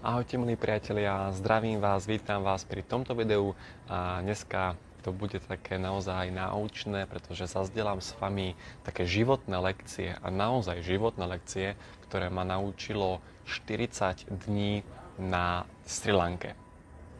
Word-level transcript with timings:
Ahojte 0.00 0.40
milí 0.40 0.56
priatelia, 0.56 1.28
zdravím 1.28 1.76
vás, 1.76 2.08
vítam 2.08 2.40
vás 2.40 2.64
pri 2.64 2.80
tomto 2.80 3.12
videu 3.12 3.52
a 3.84 4.24
dneska 4.24 4.72
to 5.04 5.12
bude 5.12 5.36
také 5.44 5.76
naozaj 5.76 6.32
náučné, 6.32 7.04
pretože 7.04 7.44
zazdelám 7.44 8.00
s 8.00 8.16
vami 8.16 8.56
také 8.80 9.04
životné 9.04 9.60
lekcie 9.60 10.16
a 10.16 10.32
naozaj 10.32 10.80
životné 10.80 11.28
lekcie, 11.28 11.76
ktoré 12.08 12.32
ma 12.32 12.48
naučilo 12.48 13.20
40 13.44 14.24
dní 14.48 14.88
na 15.20 15.68
Sri 15.84 16.16
Lanke. 16.16 16.56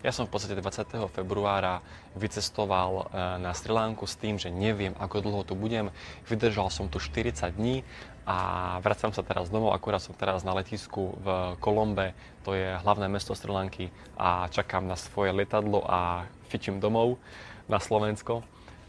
Ja 0.00 0.16
som 0.16 0.24
v 0.24 0.32
podstate 0.32 0.56
20. 0.56 1.12
februára 1.12 1.84
vycestoval 2.16 3.04
e, 3.04 3.04
na 3.36 3.52
Sri 3.52 3.68
Lanku 3.68 4.08
s 4.08 4.16
tým, 4.16 4.40
že 4.40 4.48
neviem, 4.48 4.96
ako 4.96 5.20
dlho 5.20 5.44
tu 5.44 5.52
budem. 5.52 5.92
Vydržal 6.24 6.72
som 6.72 6.88
tu 6.88 6.96
40 6.96 7.36
dní 7.52 7.84
a 8.24 8.80
vracam 8.80 9.12
sa 9.12 9.20
teraz 9.20 9.52
domov, 9.52 9.76
akurát 9.76 10.00
som 10.00 10.16
teraz 10.16 10.40
na 10.40 10.56
letisku 10.56 11.20
v 11.20 11.26
Kolombe, 11.60 12.16
to 12.48 12.56
je 12.56 12.80
hlavné 12.80 13.12
mesto 13.12 13.36
Sri 13.36 13.52
Lanky 13.52 13.92
a 14.16 14.48
čakám 14.48 14.88
na 14.88 14.96
svoje 14.96 15.36
letadlo 15.36 15.84
a 15.84 16.24
fičím 16.48 16.80
domov 16.80 17.20
na 17.68 17.76
Slovensko 17.76 18.40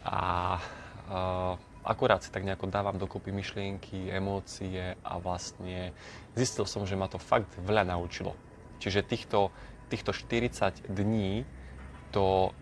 a 0.08 0.20
uh, 1.12 1.60
akurát 1.84 2.24
si 2.24 2.32
tak 2.32 2.48
nejako 2.48 2.72
dávam 2.72 2.96
dokopy 2.96 3.36
myšlienky, 3.36 4.08
emócie 4.16 4.96
a 5.04 5.20
vlastne 5.20 5.92
zistil 6.40 6.64
som, 6.64 6.88
že 6.88 6.96
ma 6.96 7.12
to 7.12 7.20
fakt 7.20 7.52
veľa 7.60 7.84
naučilo. 7.84 8.32
Čiže 8.82 9.06
týchto, 9.06 9.54
týchto 9.92 10.16
40 10.16 10.88
dní 10.88 11.44
to 12.16 12.56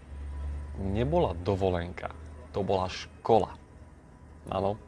nebola 0.82 1.38
dovolenka, 1.38 2.10
to 2.50 2.66
bola 2.66 2.90
škola. 2.90 3.54
Áno, 4.50 4.82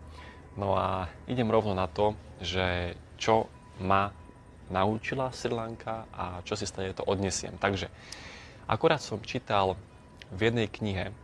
No 0.60 0.76
a 0.76 1.08
idem 1.32 1.48
rovno 1.48 1.72
na 1.72 1.88
to, 1.88 2.12
že 2.44 2.96
čo 3.16 3.48
ma 3.80 4.12
naučila 4.68 5.32
Sri 5.32 5.52
Lanka 5.52 6.08
a 6.12 6.44
čo 6.44 6.60
si 6.60 6.68
stane 6.68 6.92
to 6.92 7.08
odnesiem. 7.08 7.56
Takže 7.56 7.88
akurát 8.68 9.00
som 9.00 9.24
čítal 9.24 9.80
v 10.32 10.52
jednej 10.52 10.68
knihe 10.68 11.16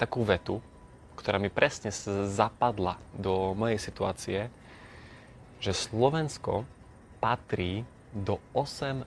takú 0.00 0.24
vetu, 0.24 0.60
ktorá 1.20 1.36
mi 1.36 1.52
presne 1.52 1.92
zapadla 2.28 2.96
do 3.12 3.52
mojej 3.52 3.80
situácie, 3.80 4.40
že 5.60 5.72
Slovensko 5.72 6.64
patrí 7.20 7.84
do 8.12 8.40
8% 8.56 9.04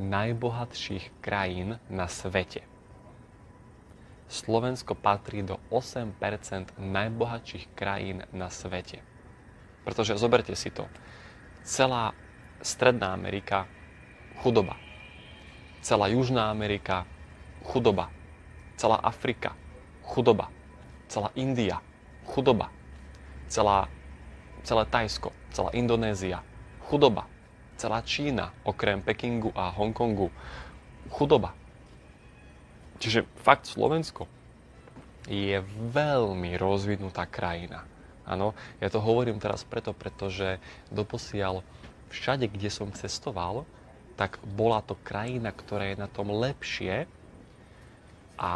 najbohatších 0.00 1.20
krajín 1.20 1.76
na 1.92 2.08
svete. 2.08 2.64
Slovensko 4.30 4.94
patrí 4.94 5.42
do 5.42 5.58
8% 5.68 6.78
najbohatších 6.78 7.74
krajín 7.74 8.22
na 8.30 8.46
svete. 8.46 9.02
Pretože 9.82 10.14
zoberte 10.16 10.54
si 10.54 10.70
to. 10.70 10.86
Celá 11.66 12.14
Stredná 12.60 13.16
Amerika 13.16 13.66
chudoba. 14.44 14.76
Celá 15.80 16.12
Južná 16.12 16.52
Amerika 16.52 17.08
chudoba. 17.64 18.12
Celá 18.76 19.00
Afrika 19.00 19.56
chudoba. 20.04 20.52
Celá 21.08 21.32
India 21.34 21.82
chudoba. 22.28 22.70
Celá, 23.50 23.90
celé 24.62 24.86
Tajsko, 24.86 25.32
celá 25.50 25.74
Indonézia 25.74 26.44
chudoba. 26.86 27.26
Celá 27.80 28.04
Čína, 28.04 28.52
okrem 28.68 29.00
Pekingu 29.00 29.56
a 29.56 29.72
Hongkongu, 29.72 30.28
chudoba 31.08 31.56
Čiže 33.00 33.24
fakt 33.40 33.64
Slovensko 33.64 34.28
je 35.24 35.56
veľmi 35.96 36.60
rozvinutá 36.60 37.24
krajina. 37.24 37.88
Áno, 38.28 38.52
ja 38.78 38.92
to 38.92 39.00
hovorím 39.00 39.40
teraz 39.40 39.64
preto, 39.64 39.96
pretože 39.96 40.60
doposiaľ 40.92 41.64
všade, 42.12 42.44
kde 42.52 42.68
som 42.68 42.92
cestoval, 42.92 43.64
tak 44.20 44.36
bola 44.44 44.84
to 44.84 45.00
krajina, 45.00 45.48
ktorá 45.48 45.88
je 45.88 45.96
na 45.96 46.08
tom 46.12 46.28
lepšie 46.28 47.08
a 48.36 48.52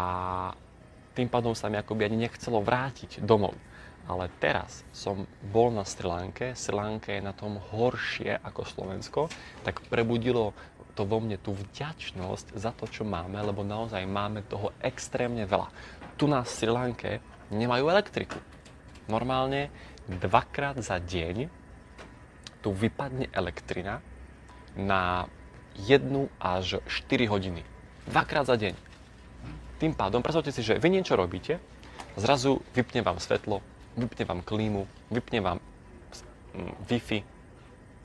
tým 1.17 1.33
pádom 1.33 1.57
sa 1.57 1.73
mi 1.73 1.81
akoby 1.81 2.05
ani 2.05 2.29
nechcelo 2.29 2.61
vrátiť 2.61 3.25
domov. 3.25 3.57
Ale 4.05 4.29
teraz 4.37 4.85
som 4.93 5.25
bol 5.41 5.73
na 5.73 5.89
Sri 5.89 6.05
Lanke, 6.05 6.53
Sri 6.53 6.77
Lanka 6.77 7.09
je 7.09 7.25
na 7.25 7.33
tom 7.33 7.57
horšie 7.57 8.37
ako 8.37 8.61
Slovensko, 8.69 9.21
tak 9.65 9.81
prebudilo 9.89 10.53
to 10.93 11.09
vo 11.09 11.19
mne 11.19 11.41
tú 11.41 11.57
vďačnosť 11.57 12.55
za 12.55 12.71
to, 12.77 12.87
čo 12.87 13.03
máme, 13.03 13.35
lebo 13.41 13.67
naozaj 13.67 14.05
máme 14.07 14.47
toho 14.47 14.71
extrémne 14.79 15.43
veľa. 15.49 15.73
Tu 16.15 16.29
na 16.29 16.45
Sri 16.47 16.71
Lanke 16.71 17.19
nemajú 17.51 17.91
elektriku. 17.91 18.39
Normálne 19.11 19.73
dvakrát 20.07 20.79
za 20.81 21.01
deň 21.01 21.49
tu 22.65 22.73
vypadne 22.73 23.29
elektrina 23.33 24.01
na 24.73 25.29
1 25.77 26.07
až 26.41 26.81
4 26.87 27.29
hodiny. 27.29 27.61
Dvakrát 28.09 28.49
za 28.49 28.57
deň. 28.57 28.73
Tým 29.83 29.93
pádom, 29.93 30.23
predstavte 30.23 30.55
si, 30.55 30.63
že 30.63 30.79
vy 30.79 30.89
niečo 30.89 31.19
robíte, 31.19 31.59
zrazu 32.15 32.63
vypne 32.73 33.03
vám 33.03 33.19
svetlo, 33.19 33.61
vypne 33.95 34.25
vám 34.27 34.41
klímu, 34.43 34.87
vypne 35.11 35.39
vám 35.41 35.59
mm, 36.55 36.73
Wi-Fi, 36.91 37.19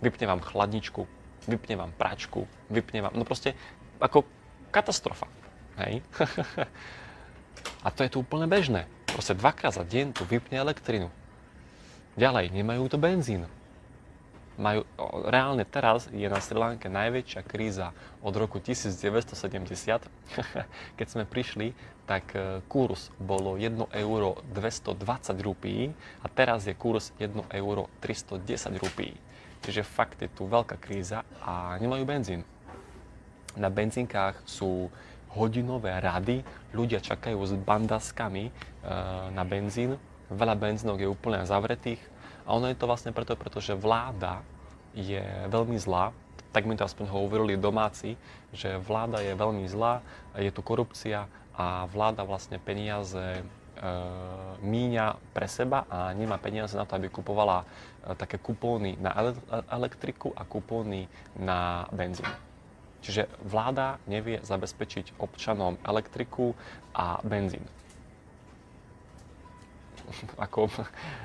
vypne 0.02 0.26
vám 0.30 0.42
chladničku, 0.42 1.02
vypne 1.50 1.76
vám 1.76 1.92
pračku, 1.98 2.46
vypne 2.70 3.10
vám, 3.10 3.14
no 3.18 3.26
proste 3.26 3.58
ako 4.00 4.24
katastrofa. 4.70 5.28
Hej? 5.82 6.06
a 7.86 7.88
to 7.92 8.06
je 8.06 8.10
tu 8.14 8.18
úplne 8.22 8.46
bežné. 8.46 8.86
Proste 9.10 9.34
dvakrát 9.34 9.74
za 9.74 9.84
deň 9.84 10.14
tu 10.14 10.24
vypne 10.24 10.62
elektrinu. 10.62 11.10
Ďalej, 12.20 12.52
nemajú 12.54 12.92
to 12.92 12.98
benzín. 13.00 13.48
Majú, 14.60 14.84
reálne 15.32 15.64
teraz 15.64 16.12
je 16.12 16.28
na 16.28 16.44
Sri 16.44 16.60
Lanke 16.60 16.92
najväčšia 16.92 17.48
kríza 17.48 17.96
od 18.20 18.36
roku 18.36 18.60
1970. 18.60 20.04
Keď 21.00 21.08
sme 21.08 21.24
prišli, 21.24 21.72
tak 22.10 22.34
e, 22.34 22.66
kurz 22.66 23.14
bolo 23.22 23.54
1 23.54 23.94
euro 23.94 24.42
220 24.50 24.98
rupí 25.46 25.94
a 26.26 26.28
teraz 26.34 26.66
je 26.66 26.74
kurz 26.74 27.14
1 27.22 27.54
euro 27.54 27.86
310 28.02 28.82
rupí. 28.82 29.14
Čiže 29.62 29.86
fakt 29.86 30.18
je 30.18 30.30
tu 30.34 30.50
veľká 30.50 30.82
kríza 30.82 31.22
a 31.46 31.78
nemajú 31.78 32.10
benzín. 32.10 32.42
Na 33.54 33.70
benzínkách 33.70 34.42
sú 34.50 34.90
hodinové 35.38 35.94
rady, 36.02 36.42
ľudia 36.74 36.98
čakajú 36.98 37.38
s 37.46 37.54
bandaskami 37.54 38.50
e, 38.50 38.52
na 39.30 39.46
benzín, 39.46 40.02
veľa 40.34 40.58
benzínok 40.58 41.06
je 41.06 41.14
úplne 41.14 41.46
zavretých 41.46 42.02
a 42.50 42.58
ono 42.58 42.74
je 42.74 42.78
to 42.82 42.90
vlastne 42.90 43.14
preto, 43.14 43.38
pretože 43.38 43.78
vláda 43.78 44.42
je 44.98 45.22
veľmi 45.54 45.78
zlá, 45.78 46.10
tak 46.50 46.66
mi 46.66 46.74
to 46.74 46.82
aspoň 46.82 47.06
hovorili 47.14 47.54
domáci, 47.54 48.18
že 48.50 48.82
vláda 48.82 49.22
je 49.22 49.38
veľmi 49.38 49.70
zlá, 49.70 50.02
je 50.34 50.50
tu 50.50 50.66
korupcia 50.66 51.30
a 51.60 51.84
vláda 51.92 52.24
vlastne 52.24 52.56
peniaze 52.56 53.44
E, 53.80 53.92
míňa 54.60 55.16
pre 55.32 55.48
seba 55.48 55.88
a 55.88 56.12
nemá 56.12 56.36
peniaze 56.36 56.76
na 56.76 56.84
to, 56.84 57.00
aby 57.00 57.08
kupovala 57.08 57.64
e, 57.64 58.12
také 58.20 58.36
kupóny 58.36 59.00
na 59.00 59.16
elektriku 59.72 60.36
a 60.36 60.44
kupóny 60.44 61.08
na 61.40 61.88
benzín. 61.96 62.28
Čiže 63.00 63.32
vláda 63.40 63.96
nevie 64.04 64.44
zabezpečiť 64.44 65.16
občanom 65.16 65.80
elektriku 65.88 66.60
a 66.92 67.24
benzín. 67.24 67.64
Ako 70.44 70.68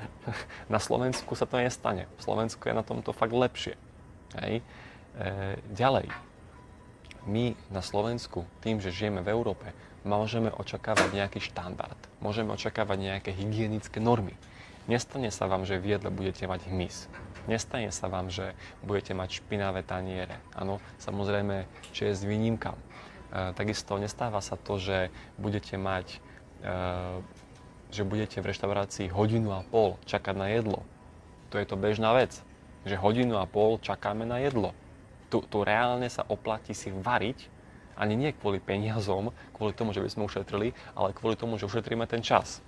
na 0.73 0.79
Slovensku 0.79 1.35
sa 1.35 1.43
to 1.43 1.59
nestane. 1.59 2.07
Slovensko 2.23 2.71
je 2.71 2.79
na 2.79 2.87
tomto 2.87 3.11
fakt 3.11 3.35
lepšie. 3.35 3.75
Hej. 4.39 4.63
E, 5.19 5.59
ďalej, 5.75 6.07
my 7.27 7.51
na 7.67 7.83
Slovensku, 7.83 8.47
tým, 8.63 8.79
že 8.79 8.95
žijeme 8.95 9.19
v 9.19 9.35
Európe, 9.35 9.75
môžeme 10.05 10.53
očakávať 10.53 11.11
nejaký 11.11 11.41
štandard, 11.41 11.97
môžeme 12.21 12.53
očakávať 12.53 12.97
nejaké 13.01 13.31
hygienické 13.33 13.97
normy. 13.97 14.37
Nestane 14.85 15.33
sa 15.33 15.49
vám, 15.49 15.65
že 15.65 15.81
v 15.81 15.97
jedle 15.97 16.13
budete 16.13 16.45
mať 16.45 16.69
hmyz. 16.69 17.09
Nestane 17.49 17.89
sa 17.89 18.05
vám, 18.05 18.29
že 18.29 18.53
budete 18.85 19.17
mať 19.17 19.41
špinavé 19.41 19.81
taniere. 19.81 20.37
Áno, 20.53 20.77
samozrejme, 21.01 21.65
čo 21.89 22.05
je 22.05 22.13
s 22.13 22.21
výnimkám. 22.21 22.77
E, 22.77 22.83
takisto 23.57 23.97
nestáva 23.97 24.45
sa 24.45 24.53
to, 24.53 24.77
že 24.77 25.09
budete 25.41 25.73
mať 25.81 26.21
e, 26.61 26.75
že 27.95 28.03
budete 28.03 28.43
v 28.43 28.49
reštaurácii 28.51 29.07
hodinu 29.07 29.55
a 29.55 29.63
pol 29.63 29.95
čakať 30.03 30.35
na 30.35 30.51
jedlo. 30.51 30.83
To 31.53 31.55
je 31.55 31.65
to 31.65 31.79
bežná 31.79 32.11
vec, 32.11 32.35
že 32.83 32.99
hodinu 32.99 33.39
a 33.39 33.47
pol 33.47 33.79
čakáme 33.79 34.27
na 34.27 34.43
jedlo. 34.43 34.75
Tu, 35.31 35.39
tu 35.47 35.63
reálne 35.63 36.05
sa 36.11 36.27
oplatí 36.27 36.75
si 36.75 36.91
variť 36.91 37.54
ani 37.95 38.15
nie 38.15 38.31
kvôli 38.35 38.59
peniazom, 38.59 39.31
kvôli 39.55 39.71
tomu, 39.71 39.95
že 39.95 40.03
by 40.03 40.09
sme 40.11 40.27
ušetrili, 40.27 40.75
ale 40.95 41.15
kvôli 41.15 41.39
tomu, 41.39 41.55
že 41.55 41.67
ušetríme 41.67 42.03
ten 42.07 42.19
čas. 42.19 42.59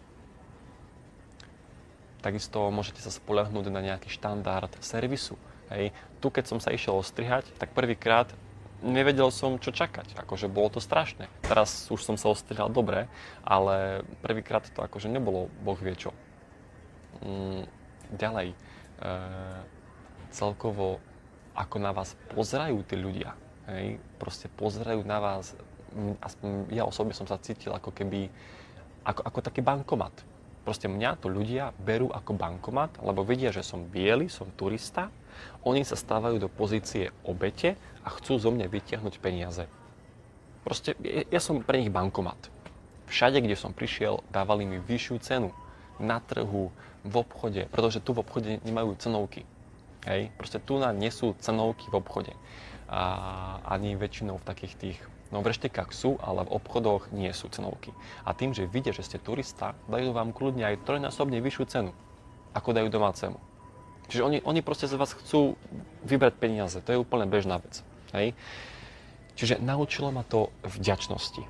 Takisto 2.24 2.74
môžete 2.74 3.00
sa 3.03 3.13
spolehnúť 3.13 3.69
na 3.69 3.79
nejaký 3.79 4.09
štandard 4.09 4.71
servisu. 4.81 5.38
Hej. 5.69 5.94
Tu, 6.24 6.27
keď 6.31 6.45
som 6.50 6.59
sa 6.59 6.74
išiel 6.74 6.97
ostrihať, 6.97 7.47
tak 7.59 7.75
prvýkrát 7.75 8.31
nevedel 8.81 9.29
som, 9.29 9.62
čo 9.62 9.74
čakať. 9.74 10.18
Akože 10.18 10.50
bolo 10.50 10.74
to 10.74 10.79
strašné. 10.81 11.30
Teraz 11.45 11.88
už 11.91 12.01
som 12.01 12.15
sa 12.18 12.31
ostrihal 12.31 12.73
dobre, 12.73 13.06
ale 13.45 14.06
prvýkrát 14.21 14.65
to 14.69 14.81
akože 14.81 15.09
nebolo 15.12 15.50
boh 15.62 15.77
vie 15.77 15.94
čo. 15.97 16.12
Mm, 17.21 17.65
ďalej. 18.13 18.53
E, 18.53 18.56
celkovo 20.30 21.01
ako 21.57 21.77
na 21.81 21.89
vás 21.89 22.13
pozerajú 22.38 22.85
tí 22.85 22.95
ľudia. 22.97 23.33
Hej? 23.67 23.99
Proste 24.17 24.47
pozerajú 24.51 25.03
na 25.03 25.19
vás, 25.19 25.53
aspoň 26.23 26.71
ja 26.71 26.83
osobne 26.83 27.15
som 27.15 27.27
sa 27.27 27.39
cítil 27.39 27.71
ako 27.75 27.91
keby, 27.91 28.31
ako, 29.03 29.21
ako 29.23 29.39
taký 29.43 29.61
bankomat. 29.63 30.13
Proste 30.67 30.91
mňa 30.91 31.23
to 31.23 31.31
ľudia 31.31 31.71
berú 31.79 32.11
ako 32.11 32.35
bankomat, 32.35 32.99
lebo 32.99 33.23
vidia, 33.23 33.55
že 33.55 33.63
som 33.63 33.87
biely, 33.87 34.27
som 34.27 34.51
turista, 34.51 35.07
oni 35.63 35.87
sa 35.87 35.95
stávajú 35.95 36.43
do 36.43 36.49
pozície 36.51 37.13
obete 37.23 37.79
a 38.03 38.11
chcú 38.11 38.35
zo 38.35 38.51
mňa 38.51 38.67
vytiahnuť 38.67 39.13
peniaze. 39.23 39.63
Proste 40.67 40.99
ja 41.31 41.39
som 41.39 41.63
pre 41.63 41.79
nich 41.79 41.93
bankomat. 41.93 42.51
Všade, 43.07 43.39
kde 43.39 43.55
som 43.55 43.71
prišiel, 43.71 44.19
dávali 44.27 44.67
mi 44.67 44.83
vyššiu 44.83 45.15
cenu. 45.23 45.55
Na 45.97 46.19
trhu, 46.19 46.69
v 47.07 47.15
obchode, 47.23 47.63
pretože 47.71 48.03
tu 48.03 48.11
v 48.11 48.21
obchode 48.21 48.59
nemajú 48.67 48.99
cenovky. 48.99 49.47
Hej? 50.03 50.29
Proste 50.35 50.59
tu 50.59 50.75
na 50.75 50.91
nie 50.91 51.09
sú 51.09 51.33
cenovky 51.39 51.87
v 51.87 51.95
obchode. 52.03 52.35
A 52.87 53.01
ani 53.67 53.99
väčšinou 53.99 54.39
v 54.39 54.47
takých 54.47 54.75
tých 54.79 54.99
No 55.27 55.43
v 55.43 55.51
reštekách 55.51 55.91
sú, 55.91 56.15
ale 56.23 56.47
v 56.47 56.55
obchodoch 56.55 57.11
nie 57.11 57.27
sú 57.35 57.51
cenovky. 57.51 57.91
A 58.23 58.31
tým, 58.31 58.55
že 58.55 58.63
vidia, 58.63 58.95
že 58.95 59.03
ste 59.03 59.19
turista, 59.19 59.75
dajú 59.91 60.15
vám 60.15 60.31
kľudne 60.31 60.63
aj 60.63 60.87
trojnásobne 60.87 61.43
vyššiu 61.43 61.65
cenu, 61.67 61.91
ako 62.55 62.69
dajú 62.71 62.87
domácemu. 62.87 63.35
Čiže 64.07 64.23
oni, 64.23 64.37
oni 64.47 64.63
proste 64.63 64.87
z 64.87 64.95
vás 64.95 65.11
chcú 65.11 65.59
vybrať 66.07 66.39
peniaze. 66.39 66.79
To 66.79 66.95
je 66.95 67.01
úplne 67.03 67.27
bežná 67.27 67.59
vec. 67.59 67.83
Hej? 68.15 68.31
Čiže 69.35 69.59
naučilo 69.59 70.15
ma 70.15 70.23
to 70.23 70.47
vďačnosti. 70.63 71.43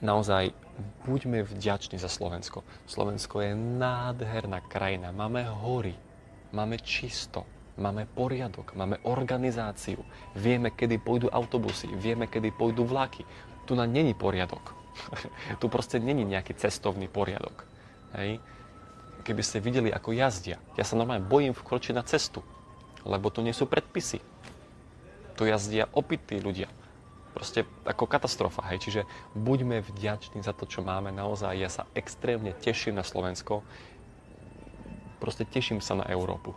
Naozaj 0.00 0.56
buďme 1.04 1.44
vďační 1.44 2.00
za 2.00 2.08
Slovensko. 2.08 2.64
Slovensko 2.88 3.44
je 3.44 3.52
nádherná 3.52 4.64
krajina. 4.64 5.12
Máme 5.12 5.44
hory, 5.44 5.92
máme 6.56 6.80
čisto, 6.80 7.44
máme 7.78 8.04
poriadok, 8.10 8.74
máme 8.74 8.98
organizáciu, 9.06 10.02
vieme, 10.34 10.74
kedy 10.74 10.98
pôjdu 10.98 11.30
autobusy, 11.30 11.86
vieme, 11.94 12.26
kedy 12.26 12.50
pôjdu 12.50 12.82
vlaky. 12.82 13.22
Tu 13.64 13.78
na 13.78 13.86
není 13.86 14.12
poriadok. 14.12 14.74
tu 15.62 15.70
proste 15.70 16.02
není 16.02 16.26
nejaký 16.26 16.58
cestovný 16.58 17.06
poriadok. 17.06 17.64
Hej. 18.18 18.42
Keby 19.22 19.42
ste 19.46 19.62
videli, 19.62 19.94
ako 19.94 20.10
jazdia, 20.10 20.58
ja 20.74 20.84
sa 20.84 20.98
normálne 20.98 21.24
bojím 21.24 21.54
vkročiť 21.54 21.94
na 21.94 22.02
cestu, 22.02 22.42
lebo 23.06 23.30
tu 23.30 23.44
nie 23.44 23.54
sú 23.54 23.70
predpisy. 23.70 24.18
Tu 25.38 25.42
jazdia 25.46 25.86
opití 25.94 26.42
ľudia. 26.42 26.66
Proste 27.36 27.62
ako 27.86 28.10
katastrofa, 28.10 28.66
hej. 28.72 28.82
Čiže 28.82 29.00
buďme 29.38 29.84
vďační 29.84 30.42
za 30.42 30.50
to, 30.56 30.66
čo 30.66 30.82
máme. 30.82 31.14
Naozaj 31.14 31.54
ja 31.54 31.70
sa 31.70 31.86
extrémne 31.94 32.50
teším 32.56 32.98
na 32.98 33.06
Slovensko. 33.06 33.62
Proste 35.22 35.46
teším 35.46 35.78
sa 35.78 35.94
na 35.94 36.08
Európu. 36.10 36.56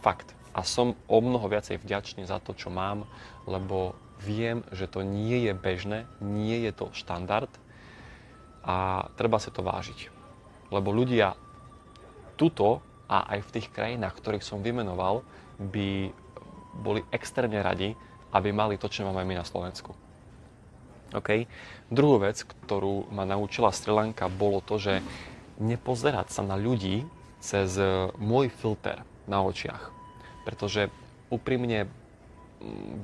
Fakt 0.00 0.37
a 0.52 0.60
som 0.64 0.96
o 1.06 1.18
mnoho 1.20 1.46
viacej 1.46 1.80
vďačný 1.82 2.24
za 2.24 2.40
to, 2.40 2.56
čo 2.56 2.72
mám, 2.72 3.04
lebo 3.44 3.94
viem, 4.22 4.66
že 4.74 4.90
to 4.90 5.06
nie 5.06 5.46
je 5.46 5.52
bežné, 5.54 6.08
nie 6.18 6.66
je 6.66 6.72
to 6.74 6.90
štandard 6.94 7.50
a 8.66 9.08
treba 9.14 9.38
si 9.38 9.54
to 9.54 9.62
vážiť. 9.62 10.10
Lebo 10.74 10.92
ľudia 10.92 11.38
tuto 12.36 12.82
a 13.08 13.24
aj 13.36 13.40
v 13.48 13.52
tých 13.58 13.68
krajinách, 13.72 14.18
ktorých 14.18 14.44
som 14.44 14.60
vymenoval, 14.60 15.24
by 15.58 16.12
boli 16.78 17.00
extrémne 17.10 17.58
radi, 17.62 17.96
aby 18.30 18.52
mali 18.52 18.76
to, 18.76 18.90
čo 18.90 19.08
máme 19.08 19.24
my 19.24 19.40
na 19.40 19.46
Slovensku. 19.46 19.96
Okay? 21.16 21.48
Druhú 21.88 22.20
vec, 22.20 22.44
ktorú 22.44 23.08
ma 23.08 23.24
naučila 23.24 23.72
Sri 23.72 23.90
Lanka, 23.90 24.28
bolo 24.28 24.60
to, 24.60 24.76
že 24.76 25.00
nepozerať 25.56 26.28
sa 26.30 26.44
na 26.44 26.54
ľudí 26.54 27.08
cez 27.40 27.80
môj 28.20 28.52
filter 28.52 29.02
na 29.24 29.40
očiach 29.40 29.97
pretože 30.48 30.88
úprimne, 31.28 31.84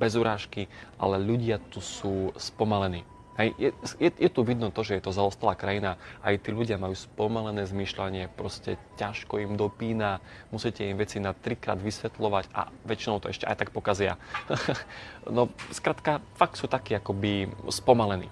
bez 0.01 0.17
urážky, 0.17 0.65
ale 0.97 1.21
ľudia 1.21 1.61
tu 1.69 1.77
sú 1.77 2.33
spomalení. 2.41 3.05
Hej, 3.35 3.51
je, 3.59 3.69
je, 3.99 4.09
je 4.15 4.29
tu 4.31 4.47
vidno 4.47 4.71
to, 4.71 4.79
že 4.81 4.97
je 4.97 5.03
to 5.05 5.11
zaostalá 5.11 5.59
krajina, 5.59 5.99
aj 6.23 6.39
tí 6.39 6.55
ľudia 6.55 6.79
majú 6.79 6.95
spomalené 6.95 7.67
zmýšľanie, 7.67 8.31
proste 8.31 8.79
ťažko 8.95 9.43
im 9.43 9.59
dopína, 9.59 10.23
musíte 10.55 10.87
im 10.87 10.95
veci 10.95 11.19
na 11.19 11.35
trikrát 11.35 11.75
vysvetľovať 11.75 12.47
a 12.55 12.71
väčšinou 12.87 13.19
to 13.19 13.27
ešte 13.27 13.43
aj 13.43 13.59
tak 13.59 13.75
pokazia. 13.75 14.15
no, 15.35 15.51
skrátka, 15.75 16.23
fakt 16.39 16.55
sú 16.55 16.71
takí 16.71 16.95
akoby 16.95 17.51
spomalení. 17.67 18.31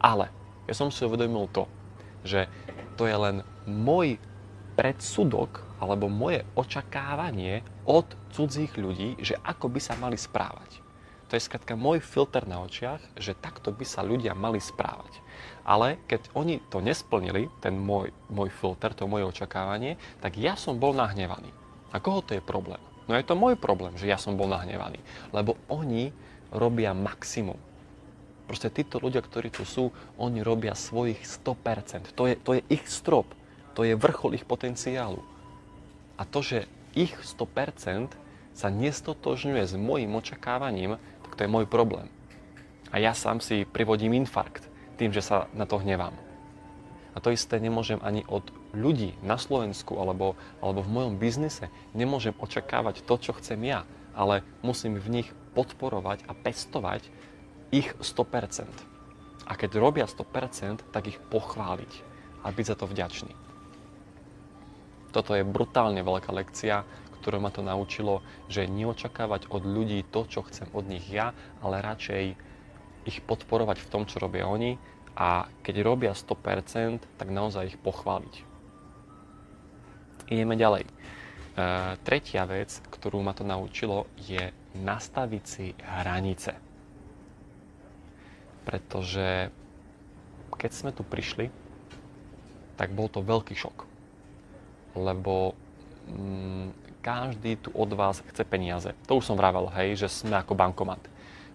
Ale 0.00 0.32
ja 0.64 0.72
som 0.72 0.88
si 0.88 1.04
uvedomil 1.04 1.44
to, 1.52 1.68
že 2.24 2.48
to 2.96 3.04
je 3.04 3.16
len 3.20 3.44
môj 3.68 4.16
predsudok 4.80 5.67
alebo 5.78 6.10
moje 6.10 6.42
očakávanie 6.58 7.62
od 7.86 8.06
cudzích 8.34 8.74
ľudí, 8.74 9.18
že 9.22 9.38
ako 9.42 9.70
by 9.70 9.80
sa 9.80 9.94
mali 9.96 10.18
správať. 10.18 10.82
To 11.28 11.36
je 11.36 11.44
skrátka 11.44 11.76
môj 11.76 12.00
filter 12.00 12.48
na 12.48 12.64
očiach, 12.64 13.04
že 13.20 13.36
takto 13.36 13.68
by 13.68 13.84
sa 13.84 14.00
ľudia 14.00 14.32
mali 14.32 14.58
správať. 14.64 15.20
Ale 15.68 16.00
keď 16.08 16.32
oni 16.32 16.64
to 16.72 16.80
nesplnili, 16.80 17.52
ten 17.60 17.76
môj, 17.76 18.16
môj 18.32 18.48
filter, 18.48 18.96
to 18.96 19.04
moje 19.04 19.28
očakávanie, 19.28 20.00
tak 20.24 20.40
ja 20.40 20.56
som 20.56 20.80
bol 20.80 20.96
nahnevaný. 20.96 21.52
A 21.92 22.00
koho 22.00 22.24
to 22.24 22.32
je 22.32 22.40
problém? 22.40 22.80
No 23.08 23.16
je 23.16 23.24
to 23.24 23.36
môj 23.36 23.60
problém, 23.60 23.92
že 24.00 24.08
ja 24.08 24.16
som 24.16 24.40
bol 24.40 24.48
nahnevaný. 24.48 25.00
Lebo 25.32 25.60
oni 25.68 26.12
robia 26.48 26.96
maximum. 26.96 27.60
Proste 28.48 28.72
títo 28.72 28.96
ľudia, 28.96 29.20
ktorí 29.20 29.52
tu 29.52 29.68
sú, 29.68 29.92
oni 30.16 30.40
robia 30.40 30.72
svojich 30.72 31.20
100%. 31.20 32.16
To 32.16 32.24
je, 32.24 32.34
to 32.40 32.50
je 32.56 32.64
ich 32.72 32.88
strop. 32.88 33.28
To 33.76 33.84
je 33.84 33.92
vrchol 33.92 34.40
ich 34.40 34.48
potenciálu. 34.48 35.20
A 36.18 36.26
to, 36.26 36.42
že 36.42 36.58
ich 36.98 37.14
100% 37.14 38.10
sa 38.58 38.68
nestotožňuje 38.74 39.62
s 39.62 39.78
môjim 39.78 40.10
očakávaním, 40.18 40.98
tak 41.22 41.32
to 41.38 41.46
je 41.46 41.52
môj 41.54 41.70
problém. 41.70 42.10
A 42.90 42.98
ja 42.98 43.14
sám 43.14 43.38
si 43.38 43.62
privodím 43.62 44.18
infarkt 44.18 44.66
tým, 44.98 45.14
že 45.14 45.22
sa 45.22 45.46
na 45.54 45.62
to 45.62 45.78
hnevám. 45.78 46.16
A 47.14 47.22
to 47.22 47.30
isté 47.30 47.62
nemôžem 47.62 48.02
ani 48.02 48.26
od 48.26 48.50
ľudí 48.74 49.14
na 49.22 49.38
Slovensku 49.38 49.94
alebo, 49.98 50.34
alebo 50.58 50.82
v 50.82 50.92
mojom 50.92 51.14
biznise. 51.18 51.70
Nemôžem 51.94 52.34
očakávať 52.34 53.06
to, 53.06 53.14
čo 53.18 53.32
chcem 53.38 53.62
ja, 53.62 53.86
ale 54.14 54.42
musím 54.66 54.98
v 54.98 55.22
nich 55.22 55.28
podporovať 55.54 56.26
a 56.26 56.34
pestovať 56.34 57.06
ich 57.70 57.90
100%. 57.98 58.66
A 59.48 59.52
keď 59.56 59.70
robia 59.80 60.04
100%, 60.04 60.82
tak 60.90 61.08
ich 61.08 61.18
pochváliť 61.30 61.92
a 62.44 62.52
byť 62.52 62.66
za 62.66 62.76
to 62.76 62.86
vďačný. 62.86 63.47
Toto 65.18 65.34
je 65.34 65.42
brutálne 65.42 65.98
veľká 65.98 66.30
lekcia, 66.30 66.86
ktorú 67.18 67.42
ma 67.42 67.50
to 67.50 67.58
naučilo, 67.58 68.22
že 68.46 68.70
neočakávať 68.70 69.50
od 69.50 69.66
ľudí 69.66 70.06
to, 70.14 70.30
čo 70.30 70.46
chcem 70.46 70.70
od 70.70 70.86
nich 70.86 71.10
ja, 71.10 71.34
ale 71.58 71.82
radšej 71.82 72.38
ich 73.02 73.18
podporovať 73.26 73.82
v 73.82 73.90
tom, 73.90 74.06
čo 74.06 74.22
robia 74.22 74.46
oni 74.46 74.78
a 75.18 75.50
keď 75.66 75.82
robia 75.82 76.14
100%, 76.14 77.18
tak 77.18 77.34
naozaj 77.34 77.74
ich 77.74 77.78
pochváliť. 77.82 78.46
Ideme 80.30 80.54
ďalej. 80.54 80.86
E, 80.86 80.90
tretia 82.06 82.46
vec, 82.46 82.78
ktorú 82.86 83.18
ma 83.18 83.34
to 83.34 83.42
naučilo, 83.42 84.06
je 84.22 84.54
nastaviť 84.78 85.42
si 85.42 85.74
hranice. 85.82 86.54
Pretože 88.62 89.50
keď 90.54 90.70
sme 90.70 90.94
tu 90.94 91.02
prišli, 91.02 91.50
tak 92.78 92.94
bol 92.94 93.10
to 93.10 93.18
veľký 93.18 93.58
šok 93.58 93.97
lebo 94.96 95.56
mm, 96.08 96.88
každý 97.00 97.56
tu 97.56 97.72
od 97.72 97.90
vás 97.96 98.20
chce 98.20 98.44
peniaze. 98.44 98.92
To 99.08 99.18
už 99.18 99.32
som 99.32 99.36
vravel, 99.40 99.72
hej, 99.72 99.96
že 99.96 100.08
sme 100.08 100.36
ako 100.36 100.52
bankomat. 100.52 101.00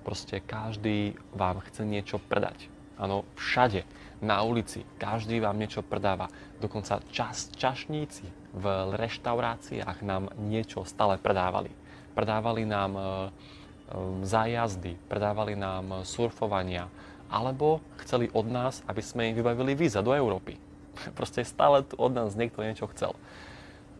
Proste 0.04 0.44
každý 0.44 1.16
vám 1.32 1.63
chce 1.63 1.88
niečo 1.88 2.20
predať. 2.20 2.68
Áno, 3.00 3.25
všade, 3.40 3.88
na 4.24 4.40
ulici, 4.42 4.88
každý 4.96 5.44
vám 5.44 5.60
niečo 5.60 5.84
predáva. 5.84 6.32
Dokonca 6.63 7.04
čas, 7.12 7.52
čašníci 7.60 8.24
v 8.56 8.66
reštauráciách 8.96 10.00
nám 10.06 10.32
niečo 10.40 10.88
stále 10.88 11.20
predávali. 11.20 11.70
Predávali 12.16 12.63
nám 12.63 12.92
e, 12.96 13.02
e, 13.02 13.10
zájazdy, 14.24 14.96
predávali 15.12 15.60
nám 15.60 16.08
surfovania, 16.08 16.88
alebo 17.28 17.84
chceli 18.06 18.30
od 18.32 18.48
nás, 18.48 18.86
aby 18.88 19.02
sme 19.04 19.28
im 19.34 19.36
vybavili 19.36 19.75
víza 19.75 20.00
do 20.00 20.13
Európy. 20.13 20.73
Proste 21.17 21.45
stále 21.45 21.83
tu 21.83 21.97
od 21.97 22.12
nás 22.13 22.38
niekto 22.38 22.62
niečo 22.62 22.89
chcel. 22.91 23.13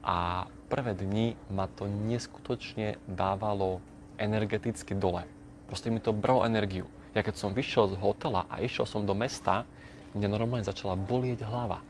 A 0.04 0.48
prvé 0.68 0.98
dni 0.98 1.40
ma 1.48 1.72
to 1.72 1.88
neskutočne 1.88 3.00
dávalo 3.08 3.80
energeticky 4.20 4.98
dole. 4.98 5.24
Proste 5.70 5.90
mi 5.90 6.04
to 6.04 6.12
bralo 6.12 6.44
energiu. 6.44 6.86
Ja 7.14 7.22
keď 7.22 7.36
som 7.38 7.54
vyšiel 7.54 7.94
z 7.94 7.96
hotela 8.02 8.50
a 8.50 8.60
išiel 8.60 8.90
som 8.90 9.06
do 9.06 9.14
mesta, 9.14 9.64
mňa 10.18 10.28
normálne 10.30 10.66
začala 10.66 10.98
bolieť 10.98 11.46
hlava. 11.46 11.82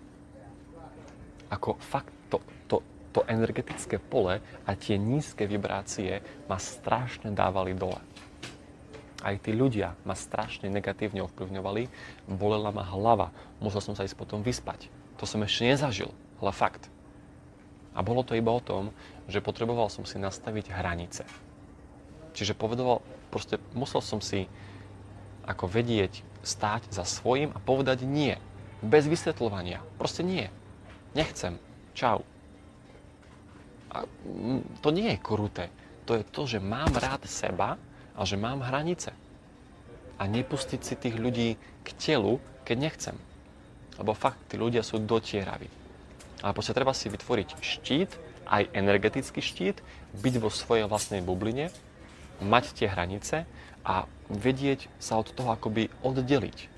Ako 1.48 1.80
fakt 1.80 2.12
to, 2.28 2.44
to, 2.68 2.84
to 3.16 3.24
energetické 3.28 4.00
pole 4.00 4.40
a 4.42 4.72
tie 4.76 5.00
nízke 5.00 5.48
vibrácie 5.48 6.20
ma 6.48 6.60
strašne 6.60 7.32
dávali 7.32 7.72
dole. 7.76 8.00
Aj 9.24 9.40
tí 9.40 9.56
ľudia 9.56 9.96
ma 10.04 10.14
strašne 10.14 10.68
negatívne 10.68 11.24
ovplyvňovali, 11.24 11.88
bolela 12.28 12.76
ma 12.76 12.84
hlava, 12.84 13.32
musel 13.64 13.80
som 13.80 13.96
sa 13.96 14.04
ísť 14.04 14.20
potom 14.20 14.44
vyspať. 14.44 14.92
To 15.18 15.24
som 15.24 15.40
ešte 15.42 15.64
nezažil, 15.64 16.12
ale 16.44 16.52
fakt. 16.52 16.92
A 17.96 18.04
bolo 18.04 18.26
to 18.28 18.36
iba 18.36 18.52
o 18.52 18.60
tom, 18.60 18.92
že 19.32 19.40
potreboval 19.40 19.88
som 19.88 20.04
si 20.04 20.20
nastaviť 20.20 20.76
hranice. 20.76 21.24
Čiže 22.36 22.58
povedal, 22.58 23.00
proste 23.32 23.62
musel 23.72 24.04
som 24.04 24.20
si 24.20 24.50
ako 25.48 25.72
vedieť 25.72 26.26
stáť 26.44 26.92
za 26.92 27.08
svojím 27.08 27.56
a 27.56 27.64
povedať 27.64 28.04
nie. 28.04 28.36
Bez 28.84 29.08
vysvetľovania. 29.08 29.80
Proste 29.96 30.28
nie. 30.28 30.52
Nechcem. 31.16 31.56
Čau. 31.96 32.26
A 33.94 34.04
to 34.82 34.90
nie 34.90 35.14
je 35.16 35.24
kruté. 35.24 35.72
To 36.10 36.20
je 36.20 36.26
to, 36.26 36.44
že 36.50 36.60
mám 36.60 36.92
rád 36.98 37.24
seba 37.30 37.80
a 38.14 38.26
že 38.26 38.38
mám 38.38 38.62
hranice. 38.62 39.14
A 40.22 40.30
nepustiť 40.30 40.82
si 40.82 40.94
tých 40.94 41.18
ľudí 41.18 41.58
k 41.84 41.90
telu, 41.98 42.38
keď 42.64 42.78
nechcem. 42.78 43.16
Lebo 43.98 44.14
fakt, 44.18 44.40
tí 44.50 44.58
ľudia 44.58 44.86
sú 44.86 45.02
dotieraví. 45.02 45.70
Ale 46.42 46.52
proste 46.54 46.76
treba 46.76 46.94
si 46.94 47.10
vytvoriť 47.10 47.50
štít, 47.62 48.12
aj 48.46 48.70
energetický 48.76 49.40
štít, 49.40 49.80
byť 50.20 50.34
vo 50.44 50.52
svojej 50.52 50.86
vlastnej 50.86 51.24
bubline, 51.24 51.72
mať 52.44 52.76
tie 52.76 52.88
hranice 52.92 53.48
a 53.88 54.06
vedieť 54.28 54.92
sa 55.00 55.20
od 55.20 55.32
toho 55.32 55.56
akoby 55.56 55.88
oddeliť. 56.04 56.72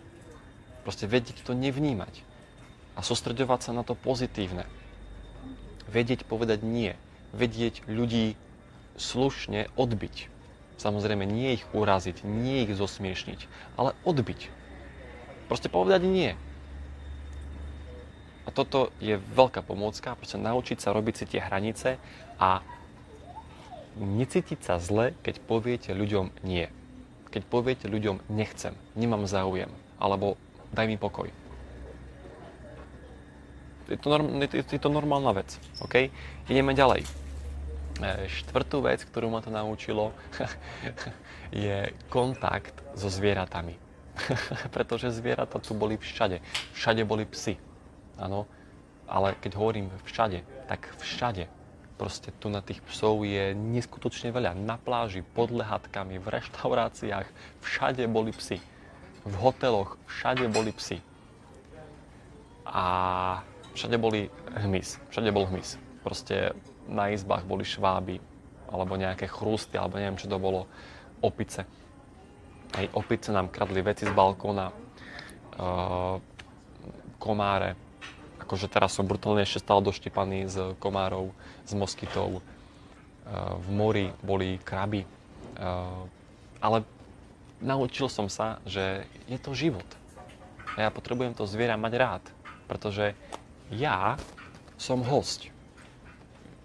Proste 0.85 1.09
vedieť 1.09 1.41
to 1.41 1.57
nevnímať 1.57 2.21
a 2.93 3.01
sústredovať 3.01 3.59
sa 3.65 3.71
na 3.73 3.81
to 3.81 3.97
pozitívne. 3.97 4.69
Vedieť 5.89 6.25
povedať 6.29 6.61
nie. 6.61 6.93
Vedieť 7.33 7.83
ľudí 7.89 8.37
slušne 8.95 9.67
odbiť. 9.75 10.34
Samozrejme, 10.75 11.23
nie 11.23 11.55
ich 11.55 11.63
uraziť, 11.71 12.27
nie 12.27 12.67
ich 12.67 12.75
zosmiešniť, 12.75 13.47
ale 13.79 13.95
odbiť. 14.03 14.51
Proste 15.47 15.71
povedať 15.71 16.03
nie. 16.03 16.35
A 18.45 18.53
toto 18.53 18.93
je 19.01 19.17
veľká 19.17 19.65
pomôcka, 19.65 20.13
proste 20.13 20.37
naučiť 20.37 20.77
sa 20.77 20.93
robiť 20.93 21.13
si 21.15 21.25
tie 21.25 21.41
hranice 21.41 21.97
a 22.37 22.61
necítiť 23.97 24.59
sa 24.61 24.77
zle, 24.77 25.15
keď 25.23 25.41
poviete 25.41 25.91
ľuďom 25.95 26.29
nie. 26.43 26.69
Keď 27.31 27.41
poviete 27.47 27.87
ľuďom 27.87 28.21
nechcem, 28.29 28.75
nemám 28.93 29.25
záujem, 29.25 29.71
alebo 29.97 30.37
daj 30.75 30.87
mi 30.91 30.99
pokoj. 30.99 31.31
Je 33.85 33.97
to, 34.01 34.09
norm, 34.09 34.41
je 34.41 34.81
to 34.81 34.89
normálna 34.89 35.31
vec. 35.31 35.49
OK? 35.81 36.09
Ideme 36.49 36.73
ďalej. 36.73 37.24
E, 37.95 38.27
štvrtú 38.27 38.83
vec, 38.83 39.07
ktorú 39.07 39.31
ma 39.31 39.39
to 39.39 39.47
naučilo, 39.47 40.11
je 41.55 41.95
kontakt 42.11 42.75
so 42.91 43.07
zvieratami. 43.07 43.79
Pretože 44.75 45.15
zvieratá 45.15 45.59
tu 45.63 45.71
boli 45.71 45.95
všade. 45.95 46.43
Všade 46.75 47.07
boli 47.07 47.23
psy. 47.23 47.55
Áno, 48.19 48.47
ale 49.07 49.35
keď 49.39 49.55
hovorím 49.55 49.87
všade, 50.03 50.43
tak 50.67 50.91
všade. 50.99 51.47
Proste 51.95 52.35
tu 52.43 52.51
na 52.51 52.59
tých 52.59 52.83
psov 52.91 53.23
je 53.23 53.55
neskutočne 53.55 54.35
veľa. 54.35 54.51
Na 54.59 54.75
pláži, 54.75 55.23
pod 55.23 55.55
lehatkami, 55.55 56.19
v 56.19 56.27
reštauráciách, 56.27 57.27
všade 57.63 58.03
boli 58.11 58.35
psy. 58.35 58.59
V 59.23 59.33
hoteloch, 59.39 59.95
všade 60.11 60.51
boli 60.51 60.75
psy. 60.75 60.99
A 62.67 62.85
všade 63.71 63.95
boli 63.95 64.27
hmyz. 64.51 64.99
Všade 65.15 65.31
bol 65.31 65.47
hmyz. 65.47 65.79
Proste 66.03 66.51
na 66.89 67.09
izbách 67.09 67.45
boli 67.47 67.65
šváby, 67.65 68.21
alebo 68.69 68.97
nejaké 68.97 69.29
chrusty, 69.29 69.77
alebo 69.77 69.97
neviem, 69.97 70.19
čo 70.19 70.29
to 70.29 70.37
bolo, 70.37 70.69
opice. 71.21 71.65
Hej, 72.75 72.91
opice 72.93 73.31
nám 73.31 73.49
kradli 73.49 73.79
veci 73.81 74.03
z 74.03 74.13
balkóna, 74.13 74.69
uh, 74.69 76.19
komáre, 77.17 77.73
akože 78.45 78.69
teraz 78.69 78.93
som 78.93 79.09
brutálne 79.09 79.41
ešte 79.41 79.65
stále 79.65 79.81
doštípaný 79.81 80.45
z 80.45 80.57
komárov, 80.77 81.33
z 81.65 81.73
moskytov. 81.73 82.45
Eh, 83.25 83.33
v 83.57 83.67
mori 83.73 84.05
boli 84.21 84.61
kraby. 84.61 85.01
Eh, 85.01 86.03
ale 86.61 86.85
naučil 87.57 88.05
som 88.05 88.29
sa, 88.29 88.61
že 88.69 89.09
je 89.25 89.41
to 89.41 89.57
život. 89.57 89.85
A 90.77 90.85
ja 90.85 90.89
potrebujem 90.93 91.33
to 91.33 91.49
zviera 91.49 91.73
mať 91.73 91.93
rád, 91.97 92.23
pretože 92.69 93.17
ja 93.73 94.19
som 94.77 95.01
host 95.01 95.49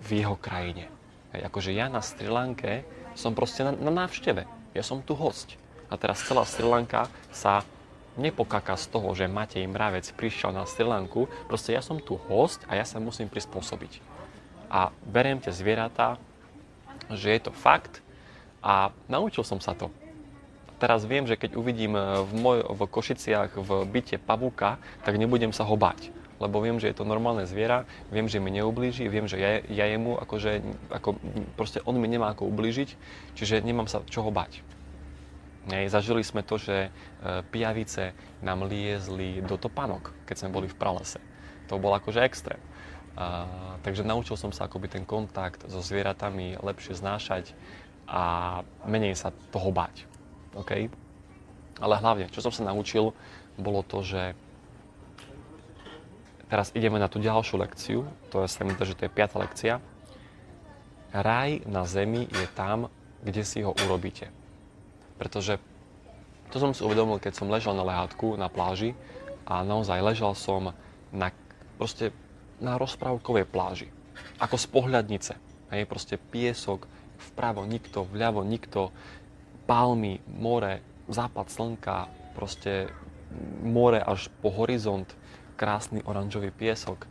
v 0.01 0.25
jeho 0.25 0.37
krajine. 0.37 0.89
Akože 1.31 1.71
ja 1.71 1.87
na 1.87 2.03
Sri 2.03 2.27
Lanke 2.27 2.83
som 3.15 3.37
proste 3.37 3.63
na, 3.63 3.73
na 3.77 3.93
návšteve. 4.05 4.49
Ja 4.75 4.83
som 4.83 5.05
tu 5.05 5.15
host. 5.15 5.55
A 5.91 5.99
teraz 5.99 6.23
celá 6.27 6.43
Sri 6.47 6.67
Lanka 6.67 7.07
sa 7.31 7.63
nepokaka 8.19 8.75
z 8.75 8.91
toho, 8.91 9.15
že 9.15 9.31
Matej 9.31 9.71
Mravec 9.71 10.11
prišiel 10.19 10.51
na 10.51 10.67
Sri 10.67 10.83
Lanku, 10.83 11.31
proste 11.47 11.71
ja 11.71 11.83
som 11.83 12.03
tu 12.03 12.19
host 12.27 12.63
a 12.67 12.75
ja 12.75 12.87
sa 12.87 12.99
musím 12.99 13.31
prispôsobiť. 13.31 14.03
A 14.71 14.91
beriem 15.07 15.39
tie 15.39 15.55
zvieratá, 15.55 16.19
že 17.11 17.31
je 17.31 17.41
to 17.43 17.53
fakt 17.55 18.03
a 18.63 18.95
naučil 19.11 19.43
som 19.43 19.59
sa 19.59 19.75
to. 19.75 19.91
Teraz 20.79 21.05
viem, 21.05 21.29
že 21.29 21.37
keď 21.37 21.61
uvidím 21.61 21.93
v, 21.99 22.33
moj, 22.41 22.59
v 22.65 22.81
Košiciach 22.89 23.53
v 23.59 23.71
byte 23.85 24.17
pavúka, 24.23 24.81
tak 25.05 25.21
nebudem 25.21 25.53
sa 25.53 25.67
ho 25.67 25.77
bať 25.77 26.20
lebo 26.41 26.65
viem, 26.65 26.81
že 26.81 26.89
je 26.89 26.97
to 26.97 27.05
normálne 27.05 27.45
zviera, 27.45 27.85
viem, 28.09 28.25
že 28.25 28.41
mi 28.41 28.49
neublíži, 28.49 29.07
viem, 29.13 29.29
že 29.29 29.37
ja, 29.37 29.61
ja 29.69 29.85
jemu, 29.93 30.17
akože, 30.25 30.65
ako, 30.89 31.21
proste 31.55 31.85
on 31.85 32.01
mi 32.01 32.09
nemá 32.09 32.33
ako 32.33 32.49
ublížiť, 32.49 32.97
čiže 33.37 33.61
nemám 33.61 33.87
sa 33.87 34.01
čoho 34.09 34.33
bať. 34.33 34.65
Nej, 35.69 35.93
zažili 35.93 36.25
sme 36.25 36.41
to, 36.41 36.57
že 36.57 36.89
e, 36.89 36.91
pijavice 37.53 38.17
nám 38.41 38.65
liezli 38.65 39.45
do 39.45 39.61
topánok, 39.61 40.17
keď 40.25 40.37
sme 40.41 40.57
boli 40.57 40.67
v 40.73 40.75
pralese. 40.81 41.21
To 41.69 41.77
bol 41.77 41.93
akože 41.93 42.25
extrém. 42.25 42.59
A, 43.21 43.45
takže 43.85 44.01
naučil 44.01 44.41
som 44.41 44.49
sa 44.57 44.65
akoby 44.65 44.89
ten 44.89 45.05
kontakt 45.05 45.61
so 45.69 45.85
zvieratami 45.85 46.57
lepšie 46.65 46.97
znášať 46.97 47.53
a 48.09 48.23
menej 48.89 49.13
sa 49.13 49.37
toho 49.53 49.69
bať. 49.69 50.09
OK? 50.57 50.89
Ale 51.77 51.95
hlavne, 52.01 52.33
čo 52.33 52.41
som 52.41 52.51
sa 52.51 52.65
naučil, 52.65 53.13
bolo 53.61 53.85
to, 53.85 54.01
že 54.01 54.33
teraz 56.51 56.75
ideme 56.75 56.99
na 56.99 57.07
tú 57.07 57.23
ďalšiu 57.23 57.57
lekciu, 57.63 57.99
to 58.35 58.43
je 58.43 58.51
sa 58.51 58.67
mi 58.67 58.75
že 58.75 58.99
to 58.99 59.07
je 59.07 59.15
piata 59.15 59.39
lekcia. 59.39 59.79
Raj 61.15 61.63
na 61.67 61.87
zemi 61.87 62.27
je 62.27 62.47
tam, 62.55 62.91
kde 63.23 63.43
si 63.47 63.63
ho 63.63 63.71
urobíte. 63.87 64.31
Pretože 65.19 65.63
to 66.51 66.59
som 66.59 66.75
si 66.75 66.83
uvedomil, 66.83 67.23
keď 67.23 67.39
som 67.39 67.53
ležal 67.53 67.79
na 67.79 67.87
lehátku 67.87 68.35
na 68.35 68.51
pláži 68.51 68.99
a 69.47 69.63
naozaj 69.63 70.03
ležal 70.03 70.35
som 70.35 70.75
na, 71.15 71.29
proste 71.79 72.11
na 72.59 72.75
rozprávkovej 72.75 73.47
pláži. 73.47 73.89
Ako 74.43 74.59
z 74.59 74.67
pohľadnice. 74.71 75.33
je 75.71 75.87
proste 75.87 76.19
piesok, 76.19 76.91
vpravo 77.33 77.63
nikto, 77.63 78.03
vľavo 78.03 78.43
nikto, 78.43 78.91
palmy, 79.71 80.19
more, 80.27 80.83
západ 81.07 81.47
slnka, 81.47 82.11
proste 82.35 82.91
more 83.63 84.03
až 84.03 84.27
po 84.43 84.51
horizont, 84.51 85.07
krásny 85.61 86.01
oranžový 86.09 86.49
piesok, 86.49 87.05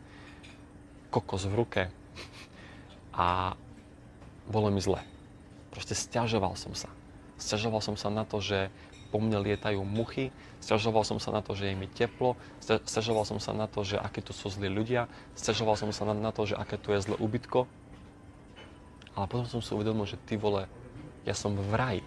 kokos 1.14 1.46
v 1.46 1.54
ruke 1.54 1.82
a 3.14 3.54
bolo 4.50 4.74
mi 4.74 4.82
zle. 4.82 4.98
Proste 5.70 5.94
stiažoval 5.94 6.58
som 6.58 6.74
sa. 6.74 6.90
Sťažoval 7.38 7.78
som 7.78 7.94
sa 7.94 8.10
na 8.10 8.26
to, 8.26 8.42
že 8.42 8.74
po 9.14 9.22
mne 9.22 9.42
lietajú 9.42 9.82
muchy, 9.86 10.34
sťažoval 10.62 11.06
som 11.06 11.22
sa 11.22 11.30
na 11.30 11.42
to, 11.42 11.54
že 11.54 11.70
je 11.70 11.78
mi 11.78 11.86
teplo, 11.86 12.34
sťažoval 12.62 13.22
som 13.26 13.38
sa 13.38 13.54
na 13.54 13.70
to, 13.70 13.86
že 13.86 13.98
aké 13.98 14.22
tu 14.22 14.34
sú 14.34 14.50
zlí 14.50 14.66
ľudia, 14.70 15.06
sťažoval 15.38 15.78
som 15.78 15.90
sa 15.94 16.06
na, 16.06 16.30
to, 16.30 16.46
že 16.46 16.58
aké 16.58 16.78
tu 16.78 16.90
je 16.90 17.02
zlé 17.02 17.18
ubytko. 17.18 17.70
Ale 19.14 19.26
potom 19.26 19.46
som 19.46 19.62
si 19.62 19.74
uvedomil, 19.74 20.06
že 20.06 20.18
ty 20.26 20.38
vole, 20.38 20.70
ja 21.26 21.34
som 21.34 21.58
v 21.58 21.72
raji. 21.74 22.02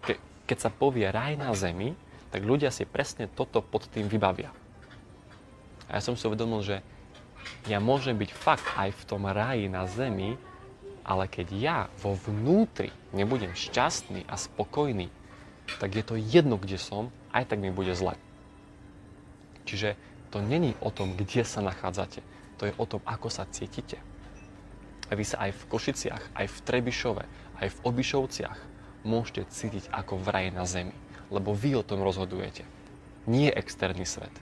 Ke, 0.00 0.16
keď 0.48 0.68
sa 0.68 0.70
povie 0.72 1.04
raj 1.08 1.36
na 1.36 1.52
zemi, 1.52 1.92
tak 2.32 2.40
ľudia 2.44 2.72
si 2.72 2.88
presne 2.88 3.28
toto 3.28 3.60
pod 3.60 3.84
tým 3.92 4.08
vybavia. 4.08 4.48
Ja 5.94 6.02
som 6.02 6.18
si 6.18 6.26
uvedomil, 6.26 6.58
že 6.66 6.82
ja 7.70 7.78
môžem 7.78 8.18
byť 8.18 8.30
fakt 8.34 8.66
aj 8.74 8.90
v 8.90 9.02
tom 9.06 9.30
raji 9.30 9.70
na 9.70 9.86
zemi, 9.86 10.34
ale 11.06 11.30
keď 11.30 11.46
ja 11.54 11.78
vo 12.02 12.18
vnútri 12.18 12.90
nebudem 13.14 13.54
šťastný 13.54 14.26
a 14.26 14.34
spokojný, 14.34 15.06
tak 15.78 15.94
je 15.94 16.02
to 16.02 16.18
jedno, 16.18 16.58
kde 16.58 16.82
som, 16.82 17.14
aj 17.30 17.46
tak 17.46 17.62
mi 17.62 17.70
bude 17.70 17.94
zle. 17.94 18.18
Čiže 19.70 19.94
to 20.34 20.42
není 20.42 20.74
o 20.82 20.90
tom, 20.90 21.14
kde 21.14 21.46
sa 21.46 21.62
nachádzate. 21.62 22.26
To 22.58 22.66
je 22.66 22.74
o 22.74 22.84
tom, 22.90 22.98
ako 23.06 23.30
sa 23.30 23.46
cítite. 23.46 24.02
A 25.08 25.14
vy 25.14 25.22
sa 25.22 25.46
aj 25.46 25.54
v 25.54 25.66
Košiciach, 25.70 26.24
aj 26.34 26.46
v 26.50 26.58
Trebišove, 26.64 27.24
aj 27.62 27.68
v 27.70 27.78
Obišovciach 27.86 28.58
môžete 29.06 29.46
cítiť 29.46 29.94
ako 29.94 30.18
v 30.18 30.26
raji 30.26 30.50
na 30.50 30.64
zemi. 30.66 30.96
Lebo 31.30 31.54
vy 31.54 31.78
o 31.78 31.86
tom 31.86 32.02
rozhodujete. 32.02 32.66
Nie 33.30 33.52
externý 33.52 34.04
svet. 34.04 34.32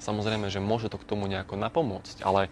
Samozrejme, 0.00 0.48
že 0.48 0.64
môže 0.64 0.88
to 0.88 0.96
k 0.96 1.04
tomu 1.04 1.28
nejako 1.28 1.60
napomôcť, 1.60 2.24
ale 2.24 2.48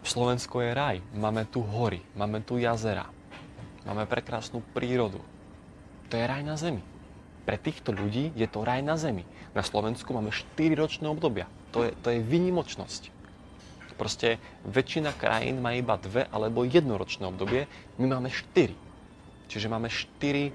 Slovensko 0.00 0.64
je 0.64 0.70
raj. 0.72 0.96
Máme 1.12 1.44
tu 1.44 1.60
hory, 1.60 2.00
máme 2.16 2.40
tu 2.40 2.56
jazera, 2.56 3.04
máme 3.84 4.08
prekrásnu 4.08 4.64
prírodu. 4.72 5.20
To 6.08 6.14
je 6.16 6.24
raj 6.24 6.40
na 6.40 6.56
zemi. 6.56 6.80
Pre 7.44 7.58
týchto 7.60 7.94
ľudí 7.94 8.34
je 8.34 8.48
to 8.48 8.66
raj 8.66 8.80
na 8.82 8.98
zemi. 8.98 9.22
Na 9.54 9.62
Slovensku 9.62 10.10
máme 10.10 10.34
4 10.34 10.56
ročné 10.74 11.06
obdobia. 11.06 11.46
To 11.70 11.86
je, 11.86 11.94
to 12.02 12.10
je 12.10 12.18
výnimočnosť. 12.18 13.14
Proste 13.96 14.36
väčšina 14.68 15.16
krajín 15.16 15.64
má 15.64 15.72
iba 15.72 15.96
dve 15.96 16.28
alebo 16.28 16.68
jednoročné 16.68 17.24
obdobie, 17.32 17.64
my 17.96 18.06
máme 18.12 18.28
štyri. 18.28 18.76
Čiže 19.48 19.72
máme 19.72 19.88
štyri 19.88 20.52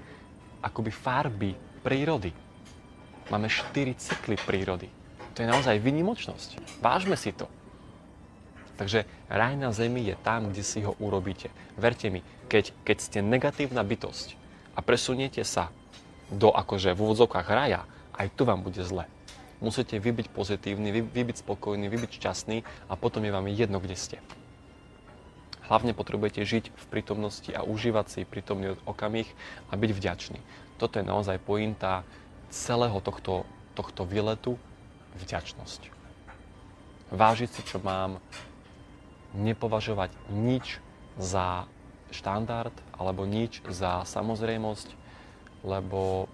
akoby 0.62 0.90
farby 0.94 1.50
prírody. 1.82 2.30
Máme 3.34 3.50
štyri 3.50 3.98
cykly 3.98 4.38
prírody. 4.38 5.01
To 5.32 5.40
je 5.40 5.48
naozaj 5.48 5.80
vynimočnosť. 5.80 6.80
Vážme 6.84 7.16
si 7.16 7.32
to. 7.32 7.48
Takže 8.76 9.04
raj 9.28 9.54
na 9.56 9.72
zemi 9.72 10.04
je 10.04 10.16
tam, 10.20 10.52
kde 10.52 10.64
si 10.64 10.80
ho 10.84 10.96
urobíte. 11.00 11.52
Verte 11.76 12.08
mi, 12.08 12.20
keď, 12.48 12.72
keď 12.84 12.96
ste 13.00 13.18
negatívna 13.24 13.84
bytosť 13.84 14.36
a 14.76 14.80
presuniete 14.80 15.44
sa 15.44 15.72
do 16.32 16.52
akože 16.52 16.96
v 16.96 17.02
úvodzovkách 17.04 17.48
raja, 17.52 17.84
aj 18.16 18.32
tu 18.32 18.48
vám 18.48 18.64
bude 18.64 18.80
zle. 18.80 19.04
Musíte 19.62 20.00
vy 20.02 20.10
byť 20.10 20.26
pozitívni, 20.34 20.90
vy, 20.90 21.00
vy 21.06 21.22
byť 21.22 21.46
spokojní, 21.46 21.86
vy 21.86 21.98
byť 22.02 22.12
šťastní 22.18 22.58
a 22.90 22.98
potom 22.98 23.22
je 23.22 23.30
vám 23.30 23.46
jedno, 23.46 23.78
kde 23.78 23.94
ste. 23.94 24.18
Hlavne 25.70 25.94
potrebujete 25.94 26.42
žiť 26.42 26.64
v 26.74 26.84
prítomnosti 26.90 27.48
a 27.54 27.62
užívať 27.62 28.06
si 28.10 28.20
prítomný 28.26 28.74
okamih 28.82 29.30
a 29.70 29.78
byť 29.78 29.90
vďačný. 29.94 30.40
Toto 30.82 30.98
je 30.98 31.06
naozaj 31.06 31.38
pointa 31.38 32.02
celého 32.50 32.98
tohto, 32.98 33.46
tohto 33.78 34.02
výletu, 34.02 34.58
vďačnosť. 35.18 35.92
Vážiť 37.12 37.48
si, 37.52 37.62
čo 37.68 37.82
mám, 37.82 38.22
nepovažovať 39.32 40.12
nič 40.32 40.80
za 41.16 41.64
štandard 42.12 42.72
alebo 42.96 43.24
nič 43.24 43.64
za 43.68 44.04
samozrejmosť, 44.04 44.92
lebo 45.64 46.28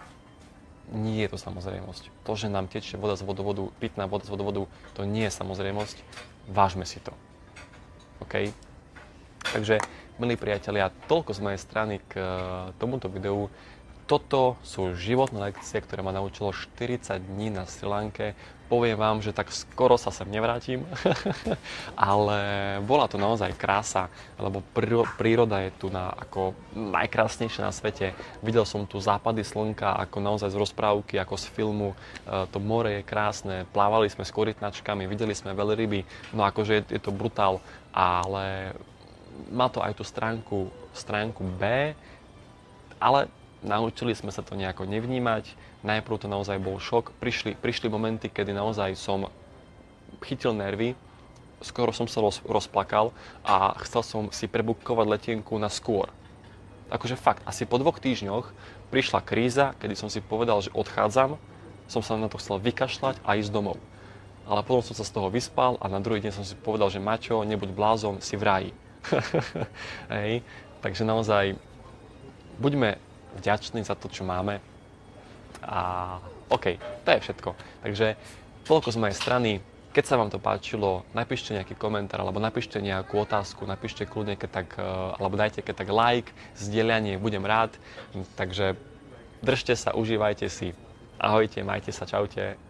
nie 0.91 1.21
je 1.25 1.31
to 1.31 1.39
samozrejmosť. 1.39 2.11
To, 2.25 2.33
že 2.35 2.49
nám 2.49 2.67
tečie 2.67 2.97
voda 2.97 3.15
z 3.15 3.23
vodovodu, 3.23 3.69
pitná 3.79 4.09
voda 4.09 4.25
z 4.25 4.33
vodovodu, 4.33 4.65
to 4.97 5.05
nie 5.05 5.29
je 5.29 5.37
samozrejmosť. 5.37 5.97
Vážme 6.49 6.89
si 6.89 6.99
to. 6.99 7.13
OK? 8.25 8.51
Takže, 9.53 9.79
milí 10.17 10.35
priatelia, 10.35 10.93
toľko 11.07 11.37
z 11.37 11.41
mojej 11.45 11.61
strany 11.61 11.95
k 12.09 12.13
eh, 12.19 12.29
tomuto 12.81 13.13
videu. 13.13 13.53
Toto 14.09 14.57
sú 14.65 14.97
životné 14.97 15.53
lekcie, 15.53 15.85
ktoré 15.85 16.01
ma 16.01 16.17
naučilo 16.17 16.49
40 16.49 17.21
dní 17.29 17.53
na 17.53 17.69
Sri 17.69 17.85
Lanke. 17.85 18.33
Poviem 18.73 18.97
vám, 18.97 19.21
že 19.21 19.37
tak 19.37 19.53
skoro 19.53 20.01
sa 20.01 20.09
sem 20.09 20.25
nevrátim, 20.33 20.81
ale 21.93 22.41
bola 22.89 23.05
to 23.05 23.21
naozaj 23.21 23.53
krása, 23.53 24.09
lebo 24.41 24.65
príroda 25.21 25.61
je 25.61 25.73
tu 25.77 25.93
na, 25.93 26.09
ako 26.25 26.57
najkrásnejšia 26.73 27.69
na 27.69 27.73
svete. 27.73 28.17
Videl 28.41 28.65
som 28.65 28.89
tu 28.89 28.97
západy 28.97 29.45
slnka, 29.45 30.01
ako 30.01 30.25
naozaj 30.25 30.57
z 30.57 30.61
rozprávky, 30.61 31.21
ako 31.21 31.37
z 31.37 31.45
filmu. 31.53 31.93
E, 31.93 31.97
to 32.49 32.65
more 32.65 32.89
je 32.89 33.05
krásne, 33.05 33.69
plávali 33.77 34.09
sme 34.09 34.25
s 34.25 34.33
korytnačkami, 34.33 35.05
videli 35.05 35.37
sme 35.37 35.53
veľryby, 35.53 36.33
no 36.33 36.49
akože 36.49 36.73
je, 36.81 36.83
je 36.97 37.01
to 37.05 37.13
brutál, 37.13 37.61
ale 37.93 38.73
má 39.53 39.69
to 39.69 39.85
aj 39.85 40.01
tú 40.01 40.05
stránku, 40.05 40.73
stránku 40.97 41.45
B, 41.61 41.93
ale 42.97 43.29
Naučili 43.59 44.15
sme 44.15 44.31
sa 44.31 44.47
to 44.47 44.55
nejako 44.55 44.87
nevnímať. 44.87 45.51
Najprv 45.83 46.17
to 46.23 46.31
naozaj 46.31 46.63
bol 46.63 46.79
šok. 46.79 47.11
Prišli, 47.19 47.59
prišli 47.59 47.91
momenty, 47.91 48.31
kedy 48.31 48.55
naozaj 48.55 48.95
som 48.95 49.27
chytil 50.23 50.55
nervy, 50.55 50.95
skoro 51.63 51.91
som 51.91 52.07
sa 52.07 52.23
roz, 52.23 52.39
rozplakal 52.47 53.11
a 53.43 53.75
chcel 53.83 54.03
som 54.03 54.23
si 54.31 54.47
prebukovať 54.47 55.07
letenku 55.07 55.59
na 55.59 55.67
skôr. 55.71 56.11
Akože 56.89 57.19
fakt, 57.19 57.45
asi 57.45 57.69
po 57.69 57.77
dvoch 57.77 58.01
týždňoch 58.01 58.49
prišla 58.89 59.21
kríza, 59.21 59.77
kedy 59.77 59.95
som 59.99 60.09
si 60.09 60.25
povedal, 60.25 60.65
že 60.65 60.73
odchádzam, 60.73 61.37
som 61.91 62.01
sa 62.01 62.17
na 62.17 62.33
to 62.33 62.41
chcel 62.41 62.57
vykašľať 62.63 63.21
a 63.27 63.37
ísť 63.37 63.53
domov. 63.53 63.77
Ale 64.49 64.65
potom 64.65 64.81
som 64.81 64.97
sa 64.97 65.05
z 65.05 65.13
toho 65.13 65.29
vyspal 65.29 65.77
a 65.77 65.93
na 65.93 66.01
druhý 66.01 66.25
deň 66.25 66.33
som 66.33 66.45
si 66.47 66.57
povedal, 66.57 66.89
že 66.89 67.03
Maťo, 67.03 67.45
nebuď 67.45 67.77
blázon, 67.77 68.25
si 68.25 68.39
v 68.39 68.47
ráji. 68.49 68.71
Hej. 70.15 70.41
Takže 70.81 71.05
naozaj 71.05 71.59
buďme 72.57 72.97
vďační 73.37 73.85
za 73.85 73.95
to, 73.95 74.09
čo 74.09 74.25
máme. 74.25 74.61
A 75.65 76.17
OK, 76.49 76.81
to 77.05 77.09
je 77.13 77.21
všetko. 77.21 77.51
Takže 77.85 78.07
toľko 78.65 78.89
z 78.93 79.01
mojej 79.01 79.17
strany. 79.17 79.51
Keď 79.89 80.05
sa 80.05 80.21
vám 80.21 80.31
to 80.31 80.39
páčilo, 80.39 81.03
napíšte 81.17 81.57
nejaký 81.57 81.75
komentár 81.75 82.21
alebo 82.23 82.39
napíšte 82.39 82.79
nejakú 82.79 83.25
otázku, 83.25 83.65
napíšte 83.65 84.05
kľudne, 84.05 84.37
keď 84.37 84.51
tak, 84.63 84.69
e, 84.77 84.85
alebo 85.17 85.35
dajte 85.35 85.65
keď 85.65 85.75
tak 85.75 85.91
like, 85.91 86.31
zdieľanie, 86.61 87.17
budem 87.19 87.43
rád. 87.43 87.73
Takže 88.37 88.77
držte 89.43 89.75
sa, 89.75 89.97
užívajte 89.97 90.47
si. 90.53 90.77
Ahojte, 91.19 91.65
majte 91.67 91.91
sa, 91.91 92.07
čaute. 92.07 92.68